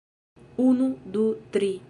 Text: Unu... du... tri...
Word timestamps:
Unu... 0.67 0.87
du... 1.17 1.27
tri... 1.53 1.71